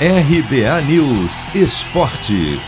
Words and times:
RBA 0.00 0.82
News 0.88 1.54
Esporte. 1.54 2.58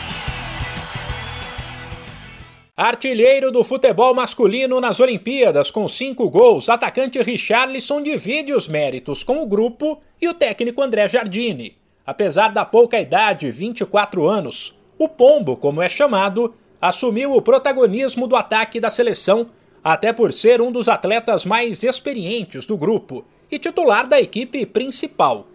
Artilheiro 2.76 3.50
do 3.50 3.64
futebol 3.64 4.14
masculino 4.14 4.80
nas 4.80 5.00
Olimpíadas 5.00 5.68
com 5.68 5.88
cinco 5.88 6.30
gols, 6.30 6.68
atacante 6.68 7.20
Richarlison 7.20 8.00
divide 8.00 8.54
os 8.54 8.68
méritos 8.68 9.24
com 9.24 9.42
o 9.42 9.46
grupo 9.46 10.00
e 10.22 10.28
o 10.28 10.34
técnico 10.34 10.80
André 10.80 11.08
Jardine. 11.08 11.76
Apesar 12.06 12.52
da 12.52 12.64
pouca 12.64 13.00
idade, 13.00 13.50
24 13.50 14.28
anos, 14.28 14.78
o 14.96 15.08
Pombo, 15.08 15.56
como 15.56 15.82
é 15.82 15.88
chamado, 15.88 16.54
assumiu 16.80 17.32
o 17.32 17.42
protagonismo 17.42 18.28
do 18.28 18.36
ataque 18.36 18.78
da 18.78 18.88
seleção, 18.88 19.48
até 19.82 20.12
por 20.12 20.32
ser 20.32 20.60
um 20.60 20.70
dos 20.70 20.88
atletas 20.88 21.44
mais 21.44 21.82
experientes 21.82 22.66
do 22.66 22.76
grupo 22.76 23.24
e 23.50 23.58
titular 23.58 24.06
da 24.06 24.20
equipe 24.20 24.64
principal. 24.64 25.48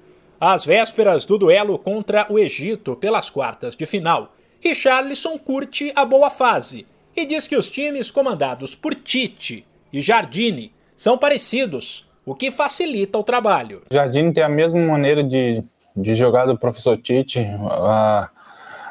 Às 0.43 0.65
vésperas 0.65 1.23
do 1.23 1.37
duelo 1.37 1.77
contra 1.77 2.25
o 2.27 2.39
Egito 2.39 2.95
pelas 2.95 3.29
quartas 3.29 3.75
de 3.75 3.85
final, 3.85 4.33
Richarlison 4.59 5.37
curte 5.37 5.93
a 5.95 6.03
boa 6.03 6.31
fase 6.31 6.87
e 7.15 7.27
diz 7.27 7.47
que 7.47 7.55
os 7.55 7.69
times 7.69 8.09
comandados 8.09 8.73
por 8.73 8.95
Tite 8.95 9.63
e 9.93 10.01
Jardine 10.01 10.73
são 10.97 11.15
parecidos, 11.15 12.09
o 12.25 12.33
que 12.33 12.49
facilita 12.49 13.19
o 13.19 13.23
trabalho. 13.23 13.83
Jardine 13.91 14.33
tem 14.33 14.41
a 14.41 14.49
mesma 14.49 14.79
maneira 14.79 15.23
de, 15.23 15.63
de 15.95 16.15
jogar 16.15 16.47
do 16.47 16.57
professor 16.57 16.97
Tite, 16.97 17.47
a, 17.69 18.27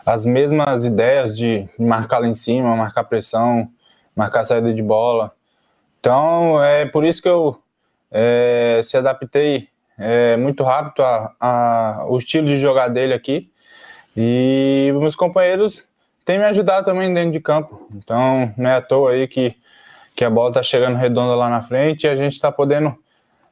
as 0.07 0.25
mesmas 0.25 0.85
ideias 0.85 1.37
de 1.37 1.69
marcar 1.77 2.21
lá 2.21 2.29
em 2.29 2.35
cima, 2.35 2.77
marcar 2.77 3.03
pressão, 3.03 3.69
marcar 4.15 4.45
saída 4.45 4.73
de 4.73 4.85
bola. 4.85 5.33
Então 5.99 6.63
é 6.63 6.87
por 6.87 7.05
isso 7.05 7.21
que 7.21 7.29
eu 7.29 7.61
é, 8.09 8.81
se 8.85 8.97
adaptei 8.97 9.69
é, 10.01 10.35
muito 10.39 10.65
rápido 10.65 11.03
a, 11.05 11.35
a, 11.39 12.07
o 12.09 12.17
estilo 12.17 12.47
de 12.47 12.57
jogar 12.57 12.89
dele 12.89 13.13
aqui. 13.13 13.51
E 14.17 14.91
meus 14.99 15.15
companheiros 15.15 15.87
têm 16.25 16.39
me 16.39 16.47
ajudado 16.47 16.87
também 16.87 17.13
dentro 17.13 17.33
de 17.33 17.41
campo. 17.41 17.87
Então 17.95 18.53
não 18.57 18.71
é 18.71 18.77
à 18.77 18.81
toa 18.81 19.13
aí 19.13 19.29
que, 19.29 19.55
que 20.17 20.25
a 20.25 20.31
bola 20.31 20.49
está 20.49 20.63
chegando 20.63 20.97
redonda 20.97 21.35
lá 21.35 21.51
na 21.51 21.61
frente 21.61 22.05
e 22.05 22.09
a 22.09 22.17
gente 22.17 22.33
está 22.33 22.51
podendo 22.51 22.97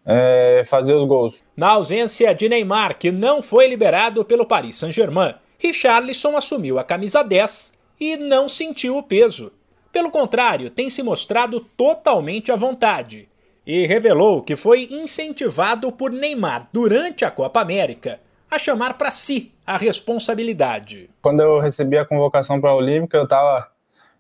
é, 0.06 0.62
fazer 0.64 0.94
os 0.94 1.04
gols. 1.04 1.42
Na 1.54 1.68
ausência 1.68 2.34
de 2.34 2.48
Neymar, 2.48 2.98
que 2.98 3.12
não 3.12 3.42
foi 3.42 3.68
liberado 3.68 4.24
pelo 4.24 4.46
Paris 4.46 4.76
Saint-Germain, 4.76 5.34
Richarlison 5.58 6.36
assumiu 6.36 6.78
a 6.78 6.84
camisa 6.84 7.22
10 7.22 7.74
e 8.00 8.16
não 8.16 8.48
sentiu 8.48 8.96
o 8.96 9.02
peso. 9.02 9.52
Pelo 9.92 10.10
contrário, 10.10 10.70
tem 10.70 10.88
se 10.88 11.02
mostrado 11.02 11.60
totalmente 11.76 12.50
à 12.50 12.56
vontade 12.56 13.28
e 13.68 13.84
revelou 13.84 14.42
que 14.42 14.56
foi 14.56 14.88
incentivado 14.90 15.92
por 15.92 16.10
Neymar 16.10 16.70
durante 16.72 17.22
a 17.26 17.30
Copa 17.30 17.60
América 17.60 18.18
a 18.50 18.58
chamar 18.58 18.94
para 18.94 19.10
si 19.10 19.52
a 19.66 19.76
responsabilidade. 19.76 21.10
Quando 21.20 21.40
eu 21.40 21.60
recebi 21.60 21.98
a 21.98 22.04
convocação 22.06 22.58
para 22.62 22.70
a 22.70 22.74
Olímpica, 22.74 23.18
eu 23.18 23.24
estava 23.24 23.70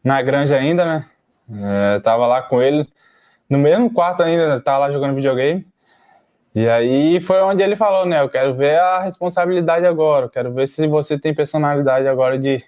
na 0.04 0.20
granja 0.20 0.54
ainda, 0.54 0.84
né? 0.84 1.06
É, 1.50 1.98
tava 2.00 2.26
lá 2.26 2.42
com 2.42 2.60
ele 2.60 2.86
no 3.48 3.56
mesmo 3.56 3.90
quarto 3.90 4.22
ainda, 4.22 4.54
estava 4.54 4.76
lá 4.80 4.90
jogando 4.90 5.14
videogame. 5.14 5.66
E 6.54 6.68
aí 6.68 7.18
foi 7.18 7.40
onde 7.40 7.62
ele 7.62 7.74
falou, 7.74 8.04
né? 8.04 8.20
Eu 8.20 8.28
quero 8.28 8.54
ver 8.54 8.78
a 8.78 9.00
responsabilidade 9.00 9.86
agora, 9.86 10.26
eu 10.26 10.30
quero 10.30 10.52
ver 10.52 10.68
se 10.68 10.86
você 10.86 11.18
tem 11.18 11.32
personalidade 11.32 12.06
agora 12.06 12.38
de, 12.38 12.62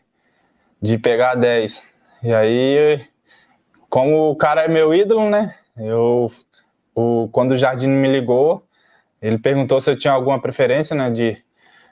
de 0.81 0.97
pegar 0.97 1.35
10. 1.35 1.83
E 2.23 2.33
aí, 2.33 3.05
como 3.91 4.31
o 4.31 4.37
cara 4.37 4.65
é 4.65 4.69
meu 4.69 4.95
ídolo, 4.95 5.29
né? 5.29 5.55
Eu, 5.77 6.29
o, 6.95 7.29
quando 7.33 7.53
o 7.53 7.59
Jardim 7.59 7.89
me 7.89 8.11
ligou, 8.11 8.65
ele 9.21 9.39
perguntou 9.39 9.81
se 9.81 9.91
eu 9.91 9.97
tinha 9.97 10.13
alguma 10.13 10.41
preferência, 10.41 10.95
né? 10.97 11.11
De, 11.11 11.37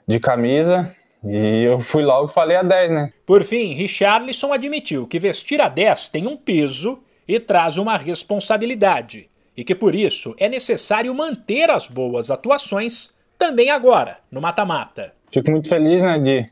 de 0.07 0.19
camisa. 0.19 0.93
E 1.23 1.63
eu 1.63 1.79
fui 1.79 2.03
logo 2.03 2.29
e 2.29 2.33
falei 2.33 2.55
a 2.55 2.63
10, 2.63 2.91
né? 2.91 3.13
Por 3.25 3.43
fim, 3.43 3.73
Richarlison 3.73 4.53
admitiu 4.53 5.05
que 5.05 5.19
vestir 5.19 5.61
a 5.61 5.67
10 5.67 6.09
tem 6.09 6.27
um 6.27 6.37
peso 6.37 6.99
e 7.27 7.39
traz 7.39 7.77
uma 7.77 7.97
responsabilidade 7.97 9.29
e 9.59 9.63
que 9.65 9.75
por 9.75 9.93
isso 9.93 10.33
é 10.39 10.47
necessário 10.47 11.13
manter 11.13 11.69
as 11.69 11.85
boas 11.85 12.31
atuações 12.31 13.13
também 13.37 13.69
agora, 13.69 14.15
no 14.31 14.39
mata-mata. 14.39 15.13
Fico 15.29 15.51
muito 15.51 15.67
feliz, 15.67 16.01
né, 16.01 16.17
de 16.17 16.37
estar 16.37 16.51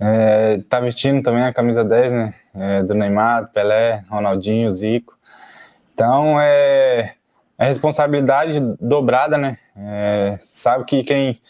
é, 0.00 0.58
tá 0.68 0.80
vestindo 0.80 1.22
também 1.22 1.44
a 1.44 1.52
camisa 1.52 1.84
10, 1.84 2.10
né, 2.10 2.34
é, 2.56 2.82
do 2.82 2.92
Neymar, 2.92 3.52
Pelé, 3.52 4.04
Ronaldinho, 4.10 4.70
Zico. 4.72 5.16
Então, 5.92 6.40
é, 6.40 7.14
é 7.58 7.66
responsabilidade 7.66 8.60
dobrada, 8.80 9.38
né, 9.38 9.58
é, 9.76 10.38
sabe 10.42 10.84
que 10.84 11.02
quem 11.02 11.40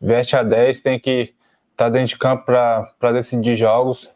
veste 0.00 0.36
a 0.36 0.42
10 0.42 0.80
tem 0.80 0.98
que 0.98 1.34
estar 1.72 1.86
tá 1.86 1.88
dentro 1.88 2.08
de 2.08 2.18
campo 2.18 2.44
para 2.44 3.12
decidir 3.12 3.56
jogos. 3.56 4.12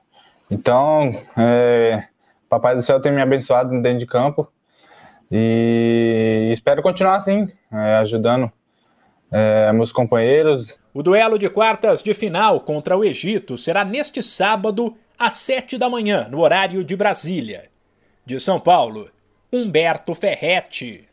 Então, 0.50 1.10
é, 1.36 2.04
Papai 2.48 2.74
do 2.74 2.82
Céu 2.82 3.00
tem 3.00 3.12
me 3.12 3.20
abençoado 3.20 3.70
dentro 3.82 3.98
de 3.98 4.06
campo 4.06 4.50
e 5.30 6.48
espero 6.52 6.82
continuar 6.82 7.16
assim, 7.16 7.48
é, 7.70 7.96
ajudando 7.96 8.50
é, 9.30 9.72
meus 9.72 9.92
companheiros. 9.92 10.78
O 10.94 11.02
duelo 11.02 11.38
de 11.38 11.48
quartas 11.48 12.02
de 12.02 12.14
final 12.14 12.60
contra 12.60 12.96
o 12.96 13.04
Egito 13.04 13.56
será 13.56 13.84
neste 13.84 14.22
sábado, 14.22 14.96
às 15.18 15.34
sete 15.34 15.76
da 15.76 15.88
manhã, 15.88 16.28
no 16.30 16.40
horário 16.40 16.84
de 16.84 16.96
Brasília. 16.96 17.68
De 18.24 18.38
São 18.38 18.60
Paulo, 18.60 19.08
Humberto 19.52 20.14
Ferretti. 20.14 21.07